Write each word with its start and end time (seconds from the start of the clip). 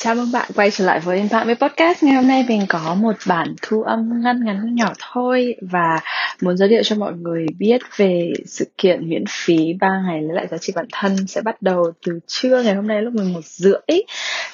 Chào 0.00 0.14
mừng 0.14 0.32
bạn 0.32 0.50
quay 0.54 0.70
trở 0.70 0.84
lại 0.84 1.00
với 1.00 1.16
Impact 1.16 1.46
với 1.46 1.54
Podcast. 1.54 2.02
Ngày 2.02 2.14
hôm 2.14 2.28
nay 2.28 2.44
mình 2.48 2.66
có 2.68 2.94
một 2.94 3.16
bản 3.26 3.54
thu 3.62 3.82
âm 3.82 4.22
ngắn 4.22 4.44
ngắn 4.44 4.74
nhỏ 4.74 4.92
thôi 5.12 5.54
và 5.60 6.00
muốn 6.40 6.56
giới 6.56 6.68
thiệu 6.68 6.82
cho 6.82 6.96
mọi 6.96 7.12
người 7.12 7.46
biết 7.58 7.80
về 7.96 8.32
sự 8.46 8.64
kiện 8.78 9.08
miễn 9.08 9.24
phí 9.28 9.56
3 9.80 9.88
ngày 10.06 10.22
lấy 10.22 10.36
lại 10.36 10.46
giá 10.50 10.58
trị 10.58 10.72
bản 10.76 10.86
thân 10.92 11.26
sẽ 11.26 11.40
bắt 11.40 11.62
đầu 11.62 11.92
từ 12.06 12.20
trưa 12.26 12.62
ngày 12.62 12.74
hôm 12.74 12.86
nay 12.86 13.02
lúc 13.02 13.14
11 13.14 13.40
rưỡi 13.44 14.00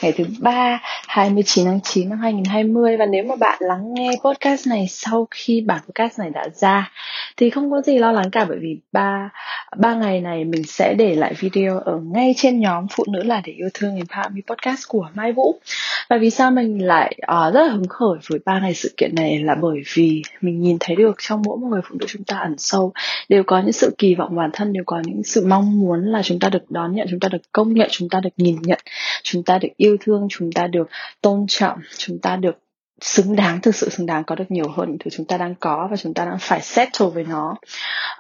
ngày 0.05 0.13
thứ 0.13 0.25
ba 0.39 0.81
29 1.09 1.65
tháng 1.65 1.81
9 1.81 2.09
năm 2.09 2.19
2020 2.19 2.97
và 2.97 3.07
nếu 3.07 3.25
mà 3.25 3.37
bạn 3.37 3.59
lắng 3.61 3.95
nghe 3.95 4.11
podcast 4.25 4.67
này 4.67 4.87
sau 4.89 5.29
khi 5.31 5.61
bản 5.61 5.81
podcast 5.85 6.19
này 6.19 6.31
đã 6.31 6.49
ra 6.55 6.93
thì 7.37 7.51
không 7.51 7.71
có 7.71 7.83
gì 7.83 7.99
lo 7.99 8.13
lắng 8.13 8.31
cả 8.31 8.45
bởi 8.49 8.59
vì 8.61 8.79
ba 8.93 9.31
ba 9.77 9.95
ngày 9.95 10.21
này 10.21 10.45
mình 10.45 10.65
sẽ 10.65 10.95
để 10.95 11.15
lại 11.15 11.35
video 11.41 11.79
ở 11.79 12.01
ngay 12.13 12.35
trên 12.37 12.61
nhóm 12.61 12.87
phụ 12.91 13.05
nữ 13.13 13.23
là 13.23 13.43
để 13.45 13.53
yêu 13.53 13.69
thương 13.75 13.97
Empower 13.97 14.31
Me 14.33 14.41
podcast 14.47 14.89
của 14.89 15.09
Mai 15.15 15.33
Vũ. 15.33 15.61
Và 16.09 16.19
vì 16.19 16.31
sao 16.31 16.51
mình 16.51 16.87
lại 16.87 17.19
uh, 17.23 17.55
rất 17.55 17.67
là 17.67 17.73
hứng 17.73 17.89
khởi 17.89 18.19
với 18.31 18.41
ba 18.45 18.61
ngày 18.61 18.75
sự 18.75 18.95
kiện 18.97 19.15
này 19.15 19.39
là 19.39 19.55
bởi 19.55 19.83
vì 19.95 20.23
mình 20.41 20.61
nhìn 20.61 20.77
thấy 20.81 20.97
được 20.97 21.17
trong 21.19 21.43
mỗi 21.47 21.59
một 21.59 21.67
người 21.71 21.81
phụ 21.89 21.97
nữ 22.01 22.07
chúng 22.09 22.25
ta 22.25 22.39
ẩn 22.39 22.55
sâu 22.59 22.93
đều 23.29 23.43
có 23.45 23.61
những 23.61 23.73
sự 23.73 23.95
kỳ 23.99 24.15
vọng 24.15 24.37
bản 24.37 24.51
thân 24.53 24.73
đều 24.73 24.83
có 24.87 25.03
những 25.05 25.23
sự 25.23 25.47
mong 25.47 25.81
muốn 25.81 26.05
là 26.05 26.23
chúng 26.23 26.39
ta 26.39 26.49
được 26.49 26.71
đón 26.71 26.95
nhận 26.95 27.07
chúng 27.11 27.21
ta 27.21 27.29
được 27.29 27.43
công 27.53 27.75
nhận 27.75 27.89
chúng 27.93 28.09
ta 28.09 28.21
được 28.21 28.31
nhìn 28.37 28.57
nhận 28.63 28.79
chúng 29.25 29.43
ta 29.43 29.59
được 29.59 29.69
yêu 29.77 29.97
thương 30.01 30.27
chúng 30.31 30.53
ta 30.53 30.67
được 30.67 30.89
tôn 31.21 31.45
trọng 31.49 31.79
chúng 31.97 32.19
ta 32.19 32.37
được 32.37 32.59
xứng 33.01 33.37
đáng 33.37 33.61
thực 33.61 33.75
sự 33.75 33.89
xứng 33.89 34.07
đáng 34.07 34.25
có 34.25 34.35
được 34.35 34.51
nhiều 34.51 34.69
hơn 34.69 34.89
những 34.89 34.99
thứ 34.99 35.11
chúng 35.11 35.27
ta 35.27 35.37
đang 35.37 35.55
có 35.55 35.89
và 35.91 35.97
chúng 35.97 36.15
ta 36.15 36.25
đang 36.25 36.39
phải 36.41 36.61
settle 36.61 37.07
với 37.15 37.25
nó. 37.25 37.57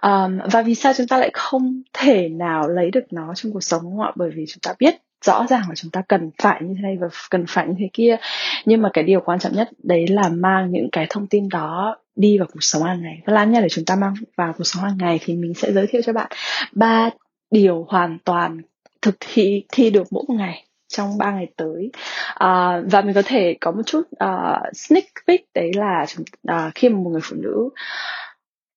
Um, 0.03 0.39
và 0.53 0.63
vì 0.63 0.75
sao 0.75 0.93
chúng 0.97 1.07
ta 1.07 1.19
lại 1.19 1.31
không 1.33 1.83
thể 1.93 2.29
nào 2.29 2.69
lấy 2.69 2.91
được 2.91 3.13
nó 3.13 3.33
trong 3.35 3.53
cuộc 3.53 3.61
sống 3.61 3.83
không 3.83 4.01
ạ? 4.01 4.13
Bởi 4.17 4.31
vì 4.35 4.45
chúng 4.49 4.61
ta 4.63 4.75
biết 4.79 4.95
rõ 5.25 5.47
ràng 5.51 5.63
là 5.69 5.75
chúng 5.75 5.91
ta 5.91 6.03
cần 6.09 6.31
phải 6.43 6.61
như 6.63 6.75
thế 6.77 6.83
này 6.83 6.97
và 7.01 7.09
cần 7.31 7.45
phải 7.49 7.67
như 7.67 7.75
thế 7.79 7.89
kia. 7.93 8.17
Nhưng 8.65 8.83
mà 8.83 8.91
cái 8.93 9.05
điều 9.05 9.21
quan 9.21 9.39
trọng 9.39 9.53
nhất 9.53 9.71
đấy 9.83 10.07
là 10.09 10.29
mang 10.29 10.71
những 10.71 10.89
cái 10.93 11.07
thông 11.11 11.27
tin 11.27 11.49
đó 11.49 11.97
đi 12.17 12.39
vào 12.39 12.49
cuộc 12.53 12.61
sống 12.63 12.83
hàng 12.83 13.03
ngày. 13.03 13.23
Và 13.27 13.33
làm 13.33 13.53
như 13.53 13.61
để 13.61 13.69
chúng 13.71 13.85
ta 13.85 13.97
mang 13.97 14.15
vào 14.37 14.53
cuộc 14.59 14.65
sống 14.65 14.83
hàng 14.83 14.99
ngày 14.99 15.21
thì 15.25 15.37
mình 15.37 15.55
sẽ 15.55 15.73
giới 15.73 15.87
thiệu 15.87 16.03
cho 16.05 16.13
bạn 16.13 16.31
ba 16.73 17.11
điều 17.51 17.87
hoàn 17.89 18.19
toàn 18.25 18.61
thực 19.03 19.15
thi 19.21 19.65
thi 19.73 19.91
được 19.91 20.07
mỗi 20.11 20.25
một 20.29 20.35
ngày 20.35 20.65
trong 20.97 21.19
3 21.19 21.31
ngày 21.31 21.47
tới. 21.57 21.91
Uh, 22.31 22.93
và 22.93 23.03
mình 23.05 23.15
có 23.15 23.23
thể 23.25 23.57
có 23.61 23.71
một 23.71 23.83
chút 23.87 24.01
uh, 24.01 24.77
sneak 24.77 25.05
peek 25.27 25.41
đấy 25.55 25.71
là 25.75 26.07
uh, 26.51 26.75
khi 26.75 26.89
mà 26.89 26.99
một 26.99 27.11
người 27.11 27.21
phụ 27.25 27.37
nữ 27.39 27.71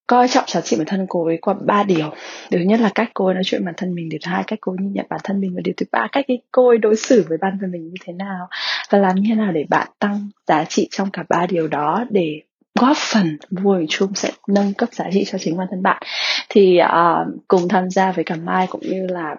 coi 0.07 0.27
trọng 0.27 0.43
giá 0.47 0.61
trị 0.61 0.75
bản 0.77 0.85
thân 0.85 1.05
cô 1.09 1.25
ấy 1.25 1.37
qua 1.41 1.53
ba 1.65 1.83
điều. 1.83 2.13
Điều 2.49 2.61
nhất 2.61 2.79
là 2.79 2.89
cách 2.95 3.11
cô 3.13 3.25
ấy 3.25 3.33
nói 3.33 3.43
chuyện 3.45 3.65
bản 3.65 3.73
thân 3.77 3.95
mình 3.95 4.09
điều 4.09 4.19
thứ 4.25 4.31
hai 4.31 4.43
cách 4.47 4.59
cô 4.61 4.71
ấy 4.71 4.77
nhìn 4.81 4.93
nhận 4.93 5.05
bản 5.09 5.19
thân 5.23 5.39
mình 5.39 5.55
và 5.55 5.61
điều 5.63 5.73
thứ 5.77 5.85
ba 5.91 6.07
cách 6.11 6.25
cô 6.51 6.67
ấy 6.67 6.77
đối 6.77 6.95
xử 6.95 7.25
với 7.29 7.37
bản 7.41 7.57
thân 7.61 7.71
mình 7.71 7.87
như 7.87 7.95
thế 8.05 8.13
nào 8.13 8.47
và 8.89 8.97
làm 8.97 9.15
như 9.15 9.23
thế 9.29 9.35
nào 9.35 9.51
để 9.51 9.65
bạn 9.69 9.87
tăng 9.99 10.29
giá 10.47 10.63
trị 10.63 10.87
trong 10.91 11.11
cả 11.11 11.23
ba 11.29 11.45
điều 11.49 11.67
đó 11.67 12.05
để 12.09 12.41
góp 12.79 12.97
phần 12.97 13.37
vui 13.51 13.85
chung 13.89 14.15
sẽ 14.15 14.31
nâng 14.47 14.73
cấp 14.73 14.89
giá 14.91 15.05
trị 15.13 15.23
cho 15.27 15.37
chính 15.37 15.57
bản 15.57 15.67
thân 15.71 15.83
bạn. 15.83 16.01
Thì 16.49 16.79
uh, 16.81 17.27
cùng 17.47 17.67
tham 17.67 17.89
gia 17.89 18.11
với 18.11 18.23
cả 18.23 18.35
Mai 18.35 18.67
cũng 18.69 18.81
như 18.81 19.07
là 19.07 19.35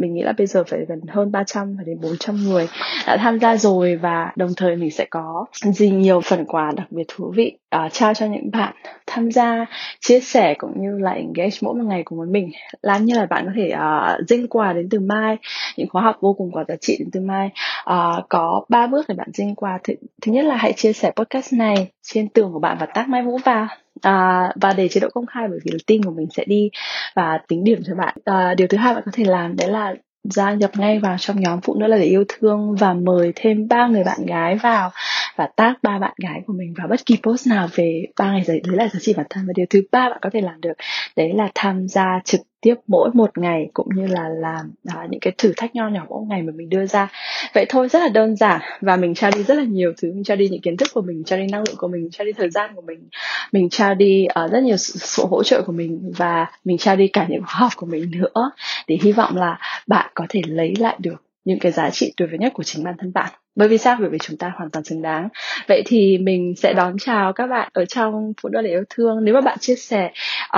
mình 0.00 0.14
nghĩ 0.14 0.22
là 0.22 0.32
bây 0.38 0.46
giờ 0.46 0.64
phải 0.66 0.80
gần 0.88 1.00
hơn 1.08 1.32
300 1.32 1.76
và 1.76 1.82
đến 1.86 2.00
400 2.00 2.36
người 2.36 2.68
đã 3.06 3.16
tham 3.16 3.38
gia 3.38 3.56
rồi 3.56 3.96
và 3.96 4.32
đồng 4.36 4.50
thời 4.56 4.76
mình 4.76 4.90
sẽ 4.90 5.04
có 5.10 5.46
gì 5.60 5.90
nhiều 5.90 6.20
phần 6.20 6.44
quà 6.44 6.72
đặc 6.76 6.86
biệt 6.90 7.04
thú 7.08 7.32
vị 7.36 7.58
uh, 7.76 7.92
trao 7.92 8.14
cho 8.14 8.26
những 8.26 8.50
bạn 8.50 8.74
tham 9.06 9.30
gia 9.30 9.66
chia 10.00 10.20
sẻ 10.20 10.54
cũng 10.58 10.82
như 10.82 10.98
là 10.98 11.10
engage 11.10 11.56
mỗi 11.60 11.74
một 11.74 11.84
ngày 11.84 12.02
cùng 12.04 12.18
với 12.18 12.28
mình. 12.28 12.50
Làm 12.82 13.04
như 13.04 13.14
là 13.14 13.26
bạn 13.26 13.46
có 13.46 13.52
thể 13.56 13.72
uh, 13.74 14.28
dinh 14.28 14.48
quà 14.48 14.72
đến 14.72 14.88
từ 14.90 15.00
mai 15.00 15.36
những 15.76 15.88
khóa 15.88 16.02
học 16.02 16.16
vô 16.20 16.32
cùng 16.32 16.50
có 16.52 16.64
giá 16.68 16.74
trị 16.80 16.96
đến 16.98 17.08
từ 17.12 17.20
mai. 17.20 17.50
Uh, 17.90 18.28
có 18.28 18.64
ba 18.68 18.86
bước 18.86 19.06
để 19.08 19.14
bạn 19.14 19.28
dinh 19.34 19.54
quà. 19.54 19.78
Thứ, 19.84 19.94
thứ 20.22 20.32
nhất 20.32 20.44
là 20.44 20.56
hãy 20.56 20.72
chia 20.72 20.92
sẻ 20.92 21.12
podcast 21.16 21.52
này 21.52 21.86
trên 22.02 22.28
tường 22.28 22.52
của 22.52 22.58
bạn 22.58 22.76
và 22.80 22.86
tag 22.86 23.10
mai 23.10 23.22
vũ 23.22 23.38
vào 23.44 23.66
à, 24.02 24.48
và 24.60 24.72
để 24.72 24.88
chế 24.88 25.00
độ 25.00 25.08
công 25.14 25.26
khai 25.26 25.48
bởi 25.50 25.58
vì 25.64 25.70
là 25.70 25.78
team 25.86 26.02
của 26.02 26.10
mình 26.10 26.26
sẽ 26.36 26.44
đi 26.46 26.70
và 27.16 27.38
tính 27.48 27.64
điểm 27.64 27.82
cho 27.86 27.94
bạn. 27.94 28.14
À, 28.24 28.54
điều 28.54 28.68
thứ 28.68 28.76
hai 28.78 28.94
bạn 28.94 29.02
có 29.06 29.12
thể 29.14 29.24
làm 29.24 29.56
đấy 29.56 29.68
là 29.68 29.94
gia 30.24 30.52
nhập 30.52 30.70
ngay 30.76 30.98
vào 30.98 31.16
trong 31.18 31.40
nhóm 31.40 31.60
phụ 31.60 31.74
nữ 31.74 31.86
là 31.86 31.96
để 31.96 32.04
yêu 32.04 32.24
thương 32.28 32.74
và 32.76 32.94
mời 32.94 33.32
thêm 33.36 33.68
ba 33.68 33.86
người 33.86 34.04
bạn 34.04 34.26
gái 34.26 34.56
vào 34.56 34.90
và 35.38 35.46
tag 35.56 35.72
ba 35.82 35.98
bạn 35.98 36.14
gái 36.22 36.42
của 36.46 36.52
mình 36.52 36.74
vào 36.78 36.88
bất 36.88 37.06
kỳ 37.06 37.16
post 37.22 37.46
nào 37.46 37.68
về 37.74 38.04
ba 38.18 38.32
ngày 38.32 38.42
đấy 38.46 38.60
là 38.64 38.88
giá 38.88 39.00
trị 39.00 39.14
bản 39.16 39.26
thân. 39.30 39.46
Và 39.46 39.52
điều 39.56 39.66
thứ 39.70 39.82
ba 39.92 40.08
bạn 40.10 40.18
có 40.22 40.30
thể 40.32 40.40
làm 40.40 40.60
được 40.60 40.72
đấy 41.16 41.32
là 41.34 41.48
tham 41.54 41.88
gia 41.88 42.20
trực 42.24 42.40
tiếp 42.60 42.74
mỗi 42.86 43.10
một 43.14 43.38
ngày 43.38 43.70
cũng 43.74 43.88
như 43.94 44.06
là 44.06 44.28
làm 44.28 44.70
à, 44.86 45.06
những 45.10 45.20
cái 45.20 45.32
thử 45.38 45.52
thách 45.56 45.74
nho 45.74 45.88
nhỏ 45.88 46.06
mỗi 46.08 46.22
ngày 46.28 46.42
mà 46.42 46.52
mình 46.56 46.68
đưa 46.68 46.86
ra. 46.86 47.08
Vậy 47.54 47.66
thôi 47.68 47.88
rất 47.88 47.98
là 47.98 48.08
đơn 48.08 48.36
giản 48.36 48.60
và 48.80 48.96
mình 48.96 49.14
trao 49.14 49.30
đi 49.30 49.42
rất 49.42 49.54
là 49.54 49.64
nhiều 49.64 49.92
thứ. 50.02 50.12
Mình 50.12 50.24
trao 50.24 50.36
đi 50.36 50.48
những 50.48 50.60
kiến 50.60 50.76
thức 50.76 50.88
của 50.94 51.02
mình 51.02 51.24
trao 51.24 51.38
đi 51.38 51.46
năng 51.46 51.62
lượng 51.66 51.76
của 51.78 51.88
mình 51.88 52.08
trao 52.10 52.24
đi 52.24 52.32
thời 52.32 52.50
gian 52.50 52.74
của 52.74 52.82
mình. 52.82 53.08
Mình 53.52 53.68
trao 53.68 53.94
đi 53.94 54.26
uh, 54.44 54.52
rất 54.52 54.62
nhiều 54.62 54.76
sự, 54.76 54.94
sự 54.98 55.24
hỗ 55.30 55.42
trợ 55.42 55.62
của 55.66 55.72
mình 55.72 56.12
và 56.16 56.46
mình 56.64 56.78
trao 56.78 56.96
đi 56.96 57.08
cả 57.08 57.26
những 57.28 57.42
khóa 57.42 57.54
học 57.54 57.72
của 57.76 57.86
mình 57.86 58.10
nữa. 58.10 58.50
Để 58.86 58.98
hy 59.02 59.12
vọng 59.12 59.36
là 59.36 59.58
bạn 59.86 60.10
có 60.14 60.26
thể 60.28 60.40
lấy 60.46 60.74
lại 60.78 60.96
được 60.98 61.27
những 61.48 61.58
cái 61.58 61.72
giá 61.72 61.90
trị 61.90 62.12
tuyệt 62.16 62.28
vời 62.30 62.38
nhất 62.38 62.52
của 62.54 62.62
chính 62.62 62.84
bản 62.84 62.94
thân 62.98 63.12
bạn. 63.12 63.32
Bởi 63.56 63.68
vì 63.68 63.78
sao? 63.78 63.96
Bởi 64.00 64.08
vì 64.08 64.18
chúng 64.18 64.36
ta 64.36 64.52
hoàn 64.56 64.70
toàn 64.70 64.84
xứng 64.84 65.02
đáng. 65.02 65.28
Vậy 65.68 65.82
thì 65.86 66.18
mình 66.18 66.54
sẽ 66.56 66.72
đón 66.72 66.98
chào 66.98 67.32
các 67.32 67.46
bạn 67.46 67.68
ở 67.72 67.84
trong 67.84 68.32
phụ 68.42 68.48
nữ 68.48 68.62
để 68.62 68.70
yêu 68.70 68.84
thương. 68.90 69.24
Nếu 69.24 69.34
mà 69.34 69.40
bạn 69.40 69.58
chia 69.58 69.74
sẻ 69.74 70.10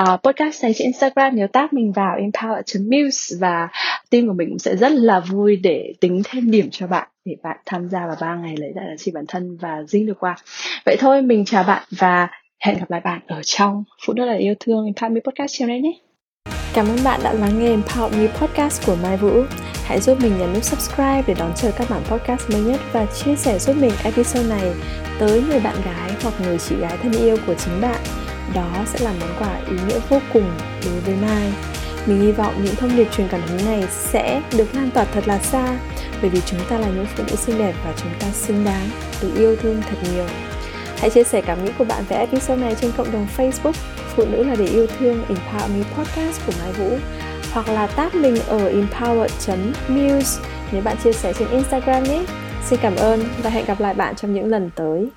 uh, 0.02 0.20
podcast 0.22 0.62
này 0.62 0.72
trên 0.74 0.84
instagram 0.84 1.36
nhớ 1.36 1.46
tag 1.52 1.66
mình 1.70 1.92
vào 1.92 2.16
empower 2.16 2.62
muse 2.84 3.36
và 3.40 3.68
team 4.10 4.26
của 4.26 4.32
mình 4.32 4.48
cũng 4.48 4.58
sẽ 4.58 4.76
rất 4.76 4.92
là 4.92 5.20
vui 5.20 5.56
để 5.56 5.92
tính 6.00 6.22
thêm 6.24 6.50
điểm 6.50 6.68
cho 6.70 6.86
bạn 6.86 7.08
để 7.24 7.36
bạn 7.42 7.56
tham 7.66 7.88
gia 7.88 8.06
vào 8.06 8.16
ba 8.20 8.34
ngày 8.34 8.54
lấy 8.58 8.72
lại 8.74 8.84
giá 8.88 8.96
trị 8.98 9.12
bản 9.14 9.24
thân 9.28 9.56
và 9.56 9.82
dinh 9.88 10.06
được 10.06 10.18
qua 10.20 10.36
vậy 10.86 10.96
thôi 11.00 11.22
mình 11.22 11.44
chào 11.44 11.64
bạn 11.64 11.82
và 11.90 12.28
hẹn 12.64 12.78
gặp 12.78 12.90
lại 12.90 13.00
bạn 13.04 13.20
ở 13.26 13.42
trong 13.42 13.84
phụ 14.06 14.12
nữ 14.12 14.24
là 14.24 14.34
yêu 14.34 14.54
thương 14.60 14.86
empower 14.86 15.20
podcast 15.20 15.52
chiều 15.58 15.68
nay 15.68 15.80
nhé. 15.80 15.92
Cảm 16.74 16.86
ơn 16.86 16.98
bạn 17.04 17.20
đã 17.24 17.32
lắng 17.32 17.58
nghe 17.58 17.76
Empower 17.76 18.10
Me 18.18 18.26
Podcast 18.26 18.86
của 18.86 18.96
Mai 19.02 19.16
Vũ. 19.16 19.42
Hãy 19.90 20.00
giúp 20.00 20.18
mình 20.20 20.38
nhấn 20.38 20.52
nút 20.52 20.64
subscribe 20.64 21.22
để 21.26 21.34
đón 21.34 21.52
chờ 21.56 21.70
các 21.76 21.90
bản 21.90 22.02
podcast 22.04 22.50
mới 22.50 22.60
nhất 22.60 22.80
và 22.92 23.06
chia 23.06 23.36
sẻ 23.36 23.58
giúp 23.58 23.76
mình 23.76 23.92
episode 24.04 24.48
này 24.48 24.72
tới 25.18 25.42
người 25.48 25.60
bạn 25.60 25.76
gái 25.84 26.10
hoặc 26.22 26.34
người 26.40 26.58
chị 26.58 26.76
gái 26.76 26.98
thân 27.02 27.12
yêu 27.12 27.36
của 27.46 27.54
chính 27.54 27.80
bạn. 27.80 28.00
Đó 28.54 28.84
sẽ 28.86 28.98
là 29.04 29.12
món 29.20 29.28
quà 29.38 29.56
ý 29.70 29.76
nghĩa 29.86 29.98
vô 30.08 30.20
cùng 30.32 30.50
đối 30.84 31.00
với 31.00 31.14
Mai. 31.14 31.52
Mình 32.06 32.20
hy 32.20 32.32
vọng 32.32 32.54
những 32.64 32.74
thông 32.74 32.96
điệp 32.96 33.12
truyền 33.12 33.28
cảm 33.28 33.40
hứng 33.40 33.64
này 33.64 33.84
sẽ 33.90 34.42
được 34.56 34.74
lan 34.74 34.90
tỏa 34.90 35.04
thật 35.04 35.28
là 35.28 35.38
xa, 35.38 35.78
bởi 36.20 36.30
vì 36.30 36.40
chúng 36.46 36.60
ta 36.68 36.78
là 36.78 36.86
những 36.86 37.06
phụ 37.16 37.24
nữ 37.30 37.36
xinh 37.36 37.58
đẹp 37.58 37.74
và 37.84 37.92
chúng 37.96 38.12
ta 38.20 38.26
xứng 38.32 38.64
đáng 38.64 38.90
được 39.22 39.30
yêu 39.36 39.56
thương 39.56 39.82
thật 39.90 39.96
nhiều. 40.12 40.26
Hãy 40.98 41.10
chia 41.10 41.24
sẻ 41.24 41.40
cảm 41.40 41.64
nghĩ 41.64 41.70
của 41.78 41.84
bạn 41.84 42.04
về 42.08 42.16
episode 42.16 42.62
này 42.62 42.74
trên 42.80 42.92
cộng 42.96 43.12
đồng 43.12 43.26
Facebook, 43.36 43.74
Phụ 44.16 44.24
nữ 44.26 44.42
là 44.42 44.54
để 44.54 44.66
yêu 44.66 44.86
thương, 44.98 45.24
Empower 45.28 45.68
Me 45.68 45.84
Podcast 45.96 46.46
của 46.46 46.52
Mai 46.62 46.72
Vũ 46.72 46.98
hoặc 47.52 47.68
là 47.68 47.86
tag 47.86 48.22
mình 48.22 48.36
ở 48.46 48.68
empower.muse 48.68 50.42
nếu 50.72 50.82
bạn 50.82 50.96
chia 51.04 51.12
sẻ 51.12 51.32
trên 51.38 51.48
Instagram 51.48 52.02
nhé. 52.02 52.24
Xin 52.64 52.78
cảm 52.82 52.96
ơn 52.96 53.20
và 53.42 53.50
hẹn 53.50 53.64
gặp 53.64 53.80
lại 53.80 53.94
bạn 53.94 54.16
trong 54.16 54.34
những 54.34 54.46
lần 54.46 54.70
tới. 54.74 55.08